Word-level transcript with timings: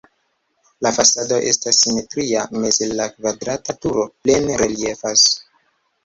La 0.85 0.91
fasado 0.99 1.35
estas 1.49 1.81
simetria, 1.83 2.45
meze 2.63 2.87
la 3.01 3.07
kvadrata 3.17 3.75
turo 3.83 4.07
plene 4.23 4.57
reliefas. 4.63 5.27